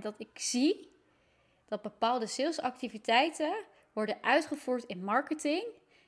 [0.00, 0.90] dat ik zie
[1.66, 5.64] dat bepaalde salesactiviteiten worden uitgevoerd in marketing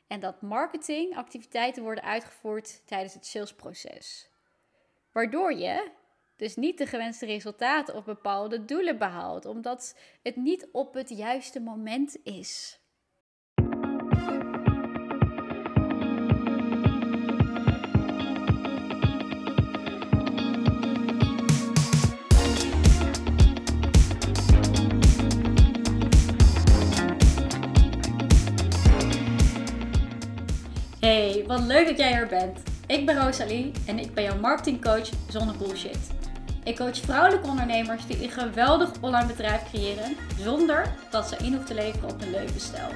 [0.06, 4.28] en dat marketingactiviteiten worden uitgevoerd tijdens het salesproces.
[5.12, 5.90] Waardoor je
[6.36, 11.60] dus niet de gewenste resultaten of bepaalde doelen behaalt, omdat het niet op het juiste
[11.60, 12.80] moment is.
[31.52, 32.58] Wat leuk dat jij er bent.
[32.86, 35.98] Ik ben Rosalie en ik ben jouw marketingcoach zonder bullshit.
[36.64, 41.64] Ik coach vrouwelijke ondernemers die een geweldig online bedrijf creëren zonder dat ze in hoeven
[41.64, 42.88] te leveren op hun levensstijl.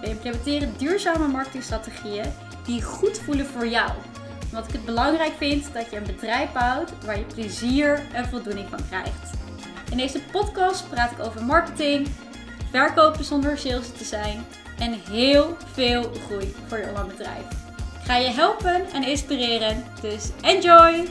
[0.00, 2.32] We implementeren duurzame marketingstrategieën
[2.64, 3.90] die goed voelen voor jou.
[4.50, 8.68] Omdat ik het belangrijk vind dat je een bedrijf bouwt waar je plezier en voldoening
[8.68, 9.30] van krijgt.
[9.90, 12.08] In deze podcast praat ik over marketing,
[12.70, 14.44] verkopen zonder sales te zijn
[14.78, 17.68] en heel veel groei voor je online bedrijf.
[18.02, 21.08] Ga je helpen en inspireren, dus enjoy!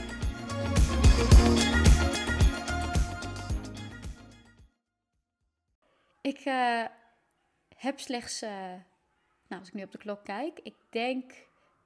[6.21, 6.83] Ik uh,
[7.75, 8.49] heb slechts, uh,
[9.47, 11.31] nou als ik nu op de klok kijk, ik denk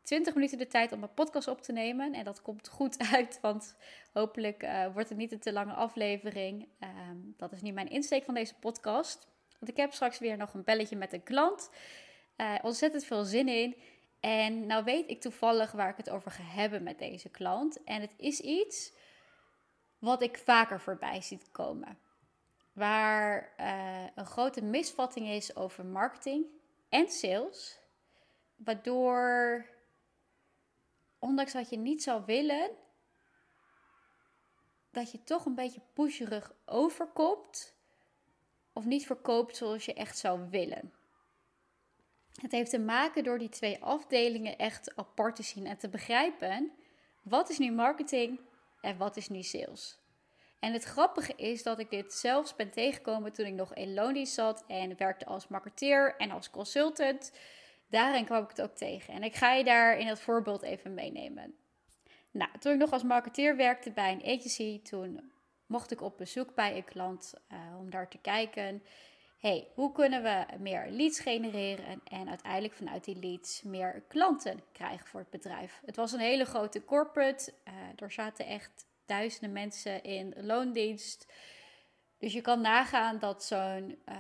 [0.04, 2.14] 20 minuten de tijd om mijn podcast op te nemen.
[2.14, 3.76] En dat komt goed uit, want
[4.14, 6.68] hopelijk uh, wordt het niet een te lange aflevering.
[6.80, 9.28] Um, dat is niet mijn insteek van deze podcast.
[9.60, 11.70] Want ik heb straks weer nog een belletje met een klant.
[12.62, 13.76] Ontzettend veel zin in.
[14.24, 17.84] En nou weet ik toevallig waar ik het over ga hebben met deze klant.
[17.84, 18.94] En het is iets
[20.00, 21.98] wat ik vaker voorbij ziet komen.
[22.74, 26.46] Waar uh, een grote misvatting is over marketing
[26.90, 27.80] en sales.
[28.56, 29.66] Waardoor,
[31.20, 32.70] ondanks dat je niet zou willen,
[34.92, 37.76] dat je toch een beetje pusherig overkomt
[38.74, 40.94] of niet verkoopt zoals je echt zou willen.
[42.42, 46.72] Het heeft te maken door die twee afdelingen echt apart te zien en te begrijpen
[47.22, 48.40] wat is nu marketing
[48.82, 50.02] en wat is nu sales.
[50.60, 54.34] En het grappige is dat ik dit zelfs ben tegengekomen toen ik nog in loondienst
[54.34, 57.32] zat en werkte als marketeer en als consultant.
[57.90, 59.14] Daarin kwam ik het ook tegen.
[59.14, 61.56] En ik ga je daar in het voorbeeld even meenemen.
[62.32, 65.32] Nou, toen ik nog als marketeer werkte bij een agency, toen
[65.66, 68.84] mocht ik op bezoek bij een klant uh, om daar te kijken.
[69.44, 75.08] Hey, hoe kunnen we meer leads genereren en uiteindelijk vanuit die leads meer klanten krijgen
[75.08, 75.82] voor het bedrijf?
[75.86, 77.54] Het was een hele grote corporate.
[77.68, 81.28] Uh, er zaten echt duizenden mensen in loondienst.
[82.18, 84.16] Dus je kan nagaan dat zo'n uh,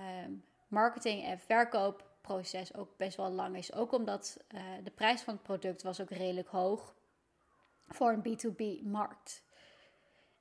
[0.67, 3.73] marketing- en verkoopproces ook best wel lang is.
[3.73, 4.37] Ook omdat
[4.83, 6.95] de prijs van het product was ook redelijk hoog
[7.87, 9.43] voor een B2B-markt.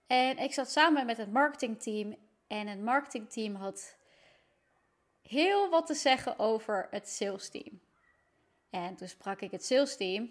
[0.06, 2.16] En ik zat samen met het marketingteam.
[2.46, 4.00] En het marketingteam had
[5.32, 7.80] heel wat te zeggen over het salesteam.
[8.70, 10.30] En toen sprak ik het salesteam.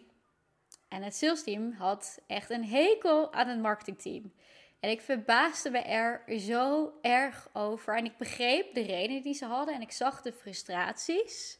[0.88, 4.34] En het salesteam had echt een hekel aan het marketingteam.
[4.80, 7.98] En ik verbaasde me er zo erg over.
[7.98, 9.74] En ik begreep de reden die ze hadden.
[9.74, 11.60] En ik zag de frustraties.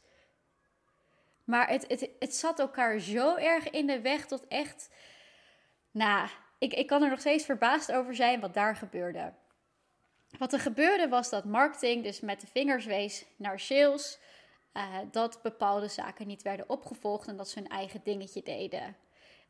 [1.44, 4.90] Maar het, het, het zat elkaar zo erg in de weg tot echt.
[5.90, 6.28] Nou,
[6.58, 9.32] ik, ik kan er nog steeds verbaasd over zijn wat daar gebeurde.
[10.38, 14.18] Wat er gebeurde was dat marketing dus met de vingers wees naar sales.
[14.74, 18.96] Uh, dat bepaalde zaken niet werden opgevolgd en dat ze hun eigen dingetje deden.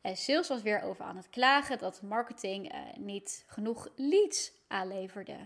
[0.01, 5.37] En sales was weer over aan het klagen dat marketing uh, niet genoeg leads aanleverde.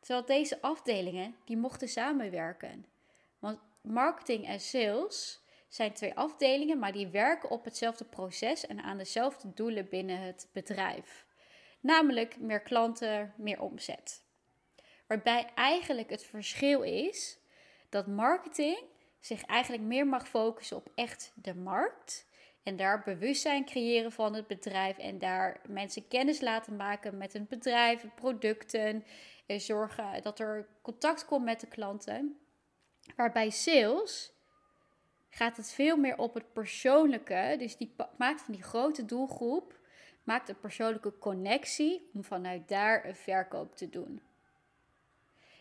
[0.00, 2.86] Terwijl deze afdelingen die mochten samenwerken.
[3.38, 8.98] Want marketing en sales zijn twee afdelingen, maar die werken op hetzelfde proces en aan
[8.98, 11.26] dezelfde doelen binnen het bedrijf.
[11.80, 14.26] Namelijk meer klanten, meer omzet.
[15.08, 17.38] Waarbij eigenlijk het verschil is
[17.88, 18.78] dat marketing
[19.20, 22.26] zich eigenlijk meer mag focussen op echt de markt.
[22.62, 24.98] En daar bewustzijn creëren van het bedrijf.
[24.98, 29.04] En daar mensen kennis laten maken met hun bedrijf, producten.
[29.46, 32.38] En zorgen dat er contact komt met de klanten.
[33.16, 34.32] Waarbij sales
[35.28, 37.54] gaat het veel meer op het persoonlijke.
[37.58, 39.78] Dus die maakt van die grote doelgroep,
[40.24, 44.27] maakt een persoonlijke connectie om vanuit daar een verkoop te doen.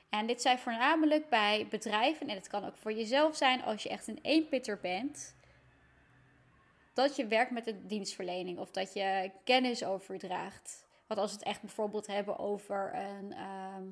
[0.09, 3.89] En dit zijn voornamelijk bij bedrijven, en het kan ook voor jezelf zijn als je
[3.89, 5.35] echt een eenpitter bent,
[6.93, 10.87] dat je werkt met een dienstverlening of dat je kennis overdraagt.
[11.07, 13.83] Want als we het echt bijvoorbeeld hebben over een ehm,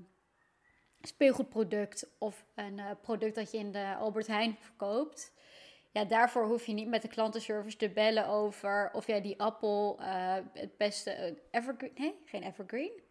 [1.02, 5.34] speelgoedproduct of een uh, product dat je in de Albert Heijn verkoopt,
[5.92, 9.98] ja, daarvoor hoef je niet met de klantenservice te bellen over of jij die appel
[10.00, 13.05] uh, het beste uh, evergreen, nee, geen evergreen.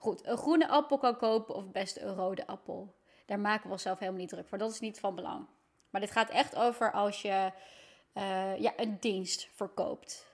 [0.00, 2.94] Goed, een groene appel kan kopen of best een rode appel.
[3.26, 4.58] Daar maken we onszelf helemaal niet druk voor.
[4.58, 5.46] Dat is niet van belang.
[5.90, 7.52] Maar dit gaat echt over als je
[8.14, 10.26] uh, ja, een dienst verkoopt.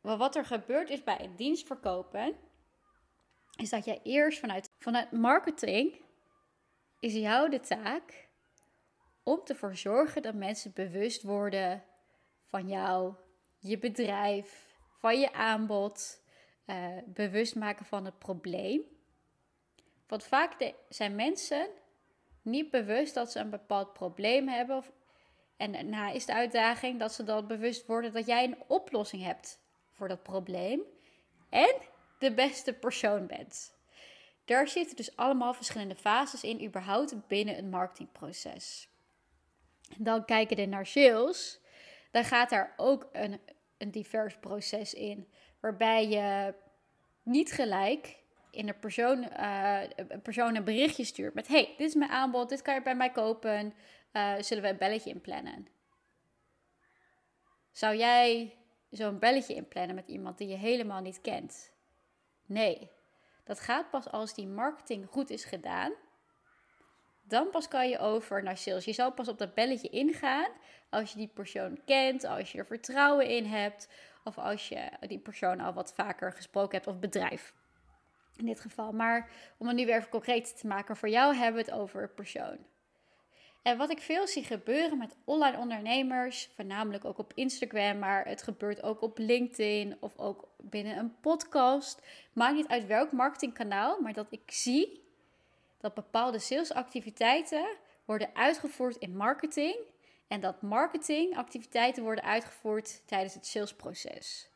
[0.00, 2.36] wat er gebeurt is bij een dienst verkopen,
[3.56, 6.00] is dat jij eerst vanuit, vanuit marketing
[7.00, 8.28] is jou de taak
[9.22, 11.84] om te zorgen dat mensen bewust worden
[12.44, 13.14] van jou,
[13.58, 14.66] je bedrijf,
[14.98, 16.22] van je aanbod,
[16.70, 18.82] uh, bewust maken van het probleem.
[20.06, 21.68] Want vaak zijn mensen
[22.42, 24.84] niet bewust dat ze een bepaald probleem hebben.
[25.56, 29.60] En daarna is de uitdaging dat ze dan bewust worden dat jij een oplossing hebt
[29.92, 30.80] voor dat probleem.
[31.48, 31.74] En
[32.18, 33.76] de beste persoon bent.
[34.44, 38.88] Daar zitten dus allemaal verschillende fases in, überhaupt binnen een marketingproces.
[39.96, 41.60] Dan kijken we naar sales.
[42.10, 43.40] Dan gaat daar ook een,
[43.78, 45.28] een divers proces in.
[45.60, 46.54] Waarbij je
[47.22, 48.16] niet gelijk
[48.50, 49.26] in een persoon,
[49.96, 52.96] een persoon een berichtje stuurt met: Hey, dit is mijn aanbod, dit kan je bij
[52.96, 53.74] mij kopen.
[54.12, 55.68] Uh, zullen we een belletje inplannen?
[57.72, 58.56] Zou jij
[58.90, 61.72] zo'n belletje inplannen met iemand die je helemaal niet kent?
[62.46, 62.90] Nee,
[63.44, 65.92] dat gaat pas als die marketing goed is gedaan.
[67.22, 68.84] Dan pas kan je over naar sales.
[68.84, 70.50] Je zal pas op dat belletje ingaan
[70.90, 73.88] als je die persoon kent, als je er vertrouwen in hebt,
[74.28, 77.54] of als je die persoon al wat vaker gesproken hebt, of bedrijf
[78.36, 78.92] in dit geval.
[78.92, 82.08] Maar om het nu weer even concreet te maken, voor jou hebben we het over
[82.08, 82.58] persoon.
[83.62, 88.42] En wat ik veel zie gebeuren met online ondernemers, voornamelijk ook op Instagram, maar het
[88.42, 92.02] gebeurt ook op LinkedIn of ook binnen een podcast.
[92.32, 95.02] Maakt niet uit welk marketingkanaal, maar dat ik zie
[95.80, 97.66] dat bepaalde salesactiviteiten
[98.04, 99.76] worden uitgevoerd in marketing
[100.28, 104.50] en dat marketingactiviteiten worden uitgevoerd tijdens het salesproces.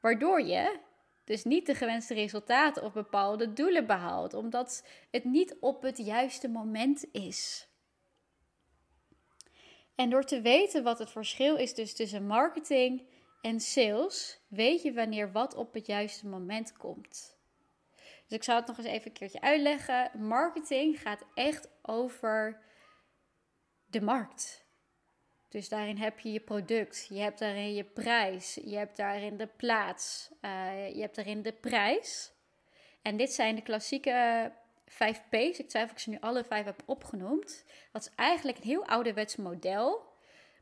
[0.00, 0.78] Waardoor je
[1.24, 6.48] dus niet de gewenste resultaten of bepaalde doelen behaalt, omdat het niet op het juiste
[6.48, 7.68] moment is.
[9.94, 13.06] En door te weten wat het verschil is dus tussen marketing
[13.40, 17.36] en sales, weet je wanneer wat op het juiste moment komt.
[17.94, 20.10] Dus ik zal het nog eens even een keertje uitleggen.
[20.14, 22.60] Marketing gaat echt over
[23.86, 24.65] de markt.
[25.48, 29.46] Dus daarin heb je je product, je hebt daarin je prijs, je hebt daarin de
[29.46, 32.32] plaats, uh, je hebt daarin de prijs.
[33.02, 34.52] En dit zijn de klassieke
[34.86, 35.58] vijf P's.
[35.58, 37.64] Ik twijfel of ik ze nu alle vijf heb opgenoemd.
[37.92, 40.14] Dat is eigenlijk een heel ouderwets model.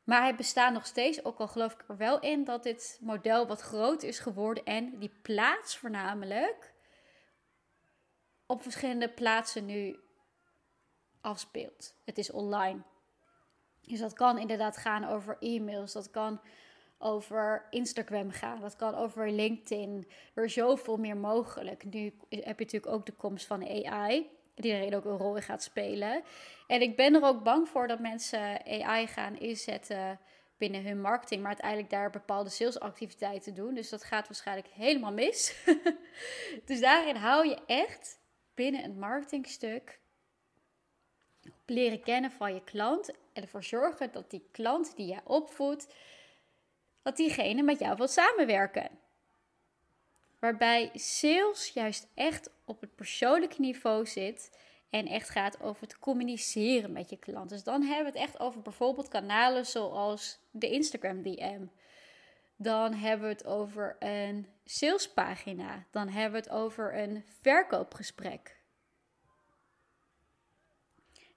[0.04, 3.46] Maar het bestaat nog steeds, ook al geloof ik er wel in dat dit model
[3.46, 6.72] wat groot is geworden en die plaats voornamelijk
[8.46, 10.00] op verschillende plaatsen nu
[11.20, 11.96] afspeelt.
[12.04, 12.82] Het is online.
[13.86, 16.40] Dus dat kan inderdaad gaan over e-mails, dat kan
[16.98, 20.08] over Instagram gaan, dat kan over LinkedIn.
[20.34, 21.84] Er is zoveel meer mogelijk.
[21.84, 25.42] Nu heb je natuurlijk ook de komst van AI, die erin ook een rol in
[25.42, 26.22] gaat spelen.
[26.66, 30.20] En ik ben er ook bang voor dat mensen AI gaan inzetten
[30.56, 33.74] binnen hun marketing, maar uiteindelijk daar bepaalde salesactiviteiten doen.
[33.74, 35.64] Dus dat gaat waarschijnlijk helemaal mis.
[36.66, 38.18] dus daarin hou je echt
[38.54, 40.00] binnen het marketingstuk
[41.66, 45.94] leren kennen van je klant en ervoor zorgen dat die klant die jij opvoedt,
[47.02, 48.88] dat diegene met jou wil samenwerken.
[50.38, 54.58] Waarbij sales juist echt op het persoonlijke niveau zit
[54.90, 57.48] en echt gaat over het communiceren met je klant.
[57.48, 61.66] Dus dan hebben we het echt over bijvoorbeeld kanalen zoals de Instagram DM.
[62.56, 65.84] Dan hebben we het over een salespagina.
[65.90, 68.56] Dan hebben we het over een verkoopgesprek.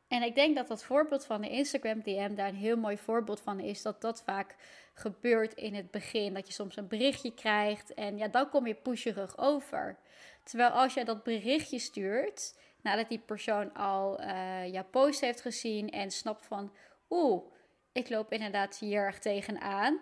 [0.07, 3.41] En ik denk dat dat voorbeeld van de Instagram DM daar een heel mooi voorbeeld
[3.41, 3.81] van is.
[3.81, 4.55] Dat dat vaak
[4.93, 6.33] gebeurt in het begin.
[6.33, 9.97] Dat je soms een berichtje krijgt en ja, dan kom je pusherig over.
[10.43, 15.89] Terwijl als jij dat berichtje stuurt, nadat die persoon al uh, jouw post heeft gezien
[15.89, 16.73] en snapt van,
[17.09, 17.43] oeh,
[17.91, 19.99] ik loop inderdaad hier erg tegenaan.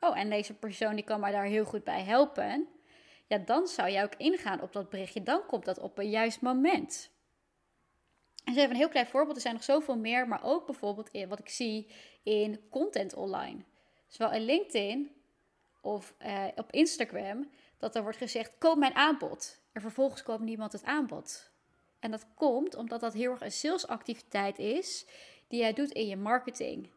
[0.00, 2.68] Oh, en deze persoon die kan mij daar heel goed bij helpen.
[3.26, 5.22] Ja, dan zou jij ook ingaan op dat berichtje.
[5.22, 7.10] Dan komt dat op een juist moment.
[8.46, 9.36] Is even een heel klein voorbeeld.
[9.36, 11.90] Er zijn nog zoveel meer, maar ook bijvoorbeeld in wat ik zie
[12.22, 13.64] in content online.
[14.08, 15.10] Zowel in LinkedIn
[15.80, 19.60] of uh, op Instagram, dat er wordt gezegd: koop mijn aanbod.
[19.72, 21.50] En vervolgens koopt niemand het aanbod.
[21.98, 25.06] En dat komt omdat dat heel erg een salesactiviteit is
[25.48, 26.90] die jij doet in je marketing.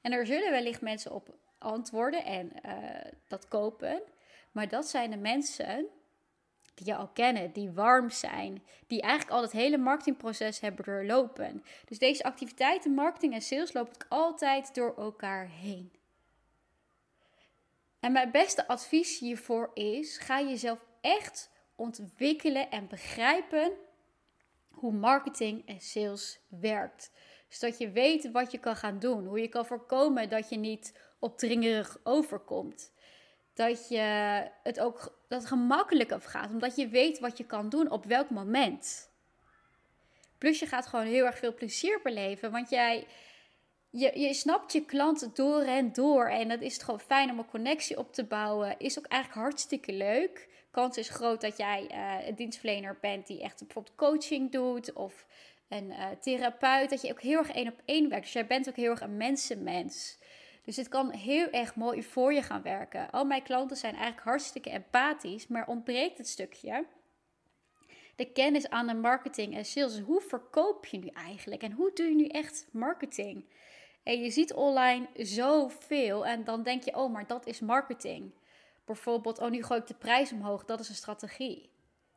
[0.00, 4.02] En er zullen wellicht mensen op antwoorden en uh, dat kopen.
[4.52, 5.86] Maar dat zijn de mensen
[6.74, 11.64] die je al kennen, die warm zijn, die eigenlijk al het hele marketingproces hebben doorlopen.
[11.84, 15.92] Dus deze activiteiten, marketing en sales, lopen altijd door elkaar heen.
[18.00, 23.72] En mijn beste advies hiervoor is: ga jezelf echt ontwikkelen en begrijpen
[24.68, 27.10] hoe marketing en sales werkt.
[27.48, 29.26] Zodat je weet wat je kan gaan doen.
[29.26, 32.92] Hoe je kan voorkomen dat je niet opdringerig overkomt.
[33.54, 34.00] Dat je
[34.62, 36.50] het ook dat gemakkelijker gaat.
[36.50, 39.10] Omdat je weet wat je kan doen op welk moment.
[40.38, 42.50] Plus je gaat gewoon heel erg veel plezier beleven.
[42.50, 43.06] Want jij,
[43.90, 46.26] je, je snapt je klant door en door.
[46.26, 48.78] En dat is het gewoon fijn om een connectie op te bouwen.
[48.78, 50.48] Is ook eigenlijk hartstikke leuk.
[50.70, 54.92] Kans is groot dat jij uh, een dienstverlener bent die echt bijvoorbeeld coaching doet.
[54.92, 55.26] Of
[55.68, 56.90] een uh, therapeut.
[56.90, 58.24] Dat je ook heel erg één op één werkt.
[58.24, 60.18] Dus jij bent ook heel erg een mensenmens.
[60.64, 63.10] Dus het kan heel erg mooi voor je gaan werken.
[63.10, 66.84] Al mijn klanten zijn eigenlijk hartstikke empathisch, maar ontbreekt het stukje
[68.16, 70.00] de kennis aan de marketing en sales.
[70.00, 73.44] Hoe verkoop je nu eigenlijk en hoe doe je nu echt marketing?
[74.02, 78.32] En je ziet online zoveel en dan denk je, oh, maar dat is marketing.
[78.84, 81.70] Bijvoorbeeld, oh, nu gooi ik de prijs omhoog, dat is een strategie.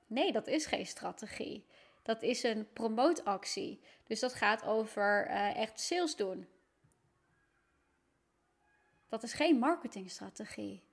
[0.08, 1.66] Nee, dat is geen strategie.
[2.04, 3.80] Dat is een promootactie.
[4.08, 6.48] Dus dat gaat over uh, echt sales doen.
[9.16, 10.84] Dat is geen marketingstrategie.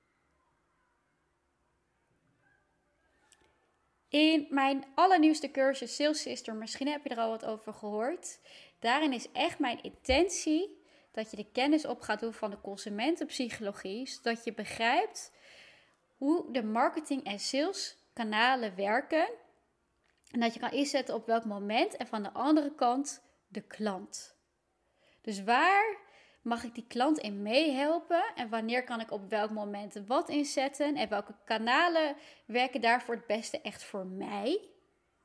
[4.08, 8.38] In mijn allernieuwste cursus Sales Sister, misschien heb je er al wat over gehoord.
[8.78, 14.08] Daarin is echt mijn intentie dat je de kennis op gaat doen van de consumentenpsychologie,
[14.08, 15.32] zodat je begrijpt
[16.16, 19.28] hoe de marketing en sales kanalen werken.
[20.30, 24.36] En dat je kan inzetten op welk moment en van de andere kant de klant.
[25.20, 26.01] Dus waar
[26.42, 28.24] mag ik die klant in meehelpen?
[28.34, 30.96] En wanneer kan ik op welk moment wat inzetten?
[30.96, 34.70] En welke kanalen werken daarvoor het beste echt voor mij?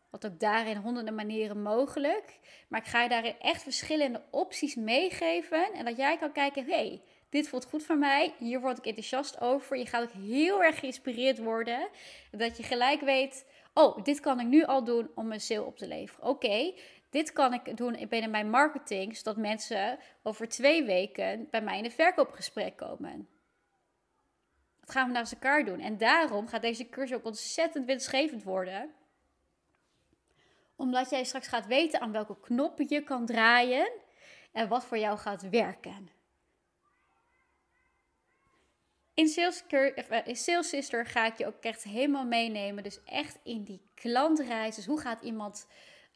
[0.10, 2.40] Wat ook daarin honderden manieren mogelijk.
[2.70, 5.74] Maar ik ga je daarin echt verschillende opties meegeven.
[5.74, 8.34] En dat jij kan kijken, hey, dit voelt goed voor mij.
[8.38, 9.78] Hier word ik enthousiast over.
[9.78, 11.88] Je gaat ook heel erg geïnspireerd worden.
[12.32, 15.78] Dat je gelijk weet, oh, dit kan ik nu al doen om een sale op
[15.78, 16.30] te leveren.
[16.30, 16.74] Oké,
[17.10, 21.86] dit kan ik doen binnen mijn marketing, zodat mensen over twee weken bij mij in
[21.86, 23.28] een verkoopgesprek komen.
[24.80, 25.80] Dat gaan we naast elkaar doen.
[25.80, 28.94] En daarom gaat deze cursus ook ontzettend winstgevend worden.
[30.76, 33.92] Omdat jij straks gaat weten aan welke knoppen je kan draaien
[34.52, 36.10] en wat voor jou gaat werken.
[39.14, 42.84] In Sales, eh, in Sales Sister ga ik je ook echt helemaal meenemen.
[42.84, 44.76] Dus echt in die klantreis.
[44.76, 45.68] Dus hoe gaat iemand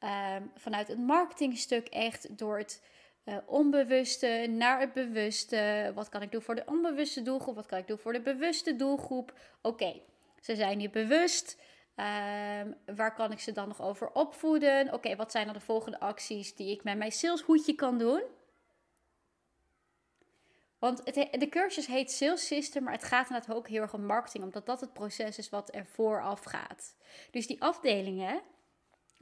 [0.02, 2.82] Ehm, vanuit het marketingstuk echt door het
[3.26, 5.92] uh, onbewuste naar het bewuste.
[5.96, 7.56] Wat kan ik doen voor de onbewuste doelgroep?
[7.56, 9.34] Wat kan ik doen voor de bewuste doelgroep?
[9.62, 10.02] Oké,
[10.40, 11.58] ze zijn niet bewust.
[11.96, 14.94] Um, waar kan ik ze dan nog over opvoeden?
[14.94, 18.22] Oké, wat zijn dan de volgende acties die ik met mijn saleshoedje kan doen?
[20.80, 24.06] Want het, de cursus heet Sales System, maar het gaat inderdaad ook heel erg om
[24.06, 26.96] marketing, omdat dat het proces is wat er vooraf gaat.
[27.32, 28.42] Dus die afdelingen,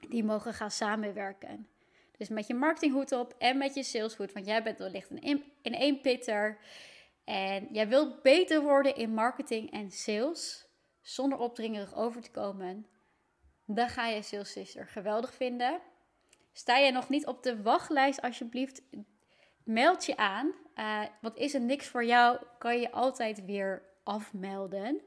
[0.10, 1.68] die mogen gaan samenwerken.
[2.18, 4.34] Dus met je marketinghoed op en met je saleshoed.
[4.34, 6.58] Want jij bent wellicht een in één pitter.
[7.24, 10.68] En jij wilt beter worden in marketing en sales.
[11.02, 12.88] Zonder opdringerig over te komen.
[13.66, 15.82] Dan ga je Sales Sister geweldig vinden.
[16.52, 18.82] Sta je nog niet op de wachtlijst, alsjeblieft,
[19.64, 20.54] meld je aan.
[20.76, 25.02] Uh, want is er niks voor jou, kan je altijd weer afmelden.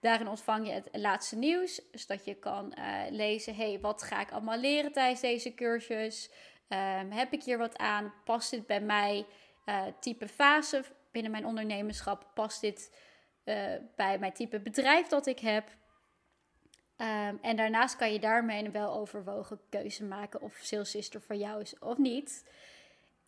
[0.00, 4.30] Daarin ontvang je het laatste nieuws, zodat je kan uh, lezen: hey, wat ga ik
[4.30, 6.30] allemaal leren tijdens deze cursus?
[6.68, 8.14] Um, heb ik hier wat aan?
[8.24, 9.26] Past dit bij mij?
[9.66, 12.30] Uh, type fase binnen mijn ondernemerschap?
[12.34, 12.96] Past dit
[13.44, 15.68] uh, bij mijn type bedrijf dat ik heb?
[16.96, 21.36] Um, en daarnaast kan je daarmee een wel overwogen keuze maken of Sales Sister voor
[21.36, 22.50] jou is of niet.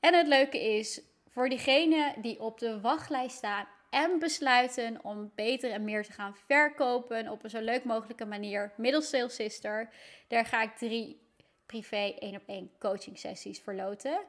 [0.01, 5.71] En het leuke is, voor diegenen die op de wachtlijst staan en besluiten om beter
[5.71, 9.89] en meer te gaan verkopen op een zo leuk mogelijke manier middels Sales Sister.
[10.29, 11.21] Daar ga ik drie
[11.67, 14.21] privé één op één coaching sessies verloten.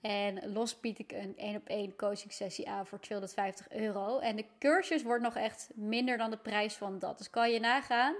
[0.00, 4.18] En los bied ik een één op één coaching sessie aan voor 250 euro.
[4.18, 7.18] En de cursus wordt nog echt minder dan de prijs van dat.
[7.18, 8.14] Dus kan je nagaan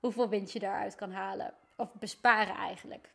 [0.00, 1.54] hoeveel winst je daaruit kan halen.
[1.76, 3.10] Of besparen eigenlijk.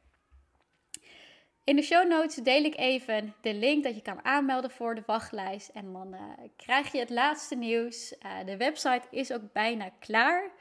[1.63, 5.03] In de show notes deel ik even de link dat je kan aanmelden voor de
[5.05, 5.69] wachtlijst.
[5.69, 6.21] En dan uh,
[6.55, 8.15] krijg je het laatste nieuws.
[8.25, 10.51] Uh, de website is ook bijna klaar.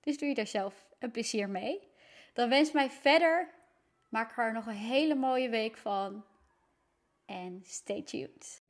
[0.00, 1.88] Dus doe je daar zelf een plezier mee.
[2.32, 3.48] Dan wens mij verder.
[4.08, 6.24] Maak er nog een hele mooie week van.
[7.26, 8.62] En stay tuned.